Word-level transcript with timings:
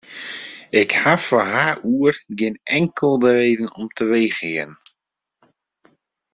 Ik 0.81 0.91
ha 1.01 1.13
foar 1.25 1.47
har 1.53 1.77
oer 1.95 2.15
gjin 2.37 2.55
inkelde 2.77 3.29
reden 3.41 3.69
om 3.79 3.87
te 3.97 4.05
wegerjen. 4.13 4.71